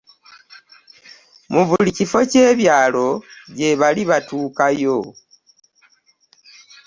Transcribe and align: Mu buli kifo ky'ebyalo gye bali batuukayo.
Mu 1.51 1.61
buli 1.67 1.89
kifo 1.97 2.19
ky'ebyalo 2.31 3.07
gye 3.55 3.69
bali 3.79 4.03
batuukayo. 4.09 4.97